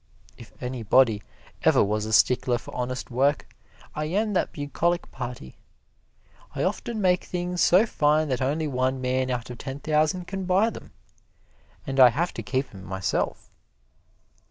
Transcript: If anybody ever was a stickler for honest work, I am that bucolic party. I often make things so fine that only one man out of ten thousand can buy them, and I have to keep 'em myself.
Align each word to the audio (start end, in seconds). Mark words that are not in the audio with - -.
If 0.35 0.51
anybody 0.63 1.21
ever 1.61 1.83
was 1.83 2.07
a 2.07 2.11
stickler 2.11 2.57
for 2.57 2.73
honest 2.75 3.11
work, 3.11 3.53
I 3.93 4.05
am 4.05 4.33
that 4.33 4.51
bucolic 4.51 5.11
party. 5.11 5.57
I 6.55 6.63
often 6.63 6.99
make 7.01 7.23
things 7.25 7.61
so 7.61 7.85
fine 7.85 8.27
that 8.29 8.41
only 8.41 8.67
one 8.67 8.99
man 8.99 9.29
out 9.29 9.51
of 9.51 9.59
ten 9.59 9.79
thousand 9.79 10.25
can 10.25 10.45
buy 10.45 10.71
them, 10.71 10.91
and 11.85 11.99
I 11.99 12.09
have 12.09 12.33
to 12.33 12.41
keep 12.41 12.73
'em 12.73 12.83
myself. 12.83 13.51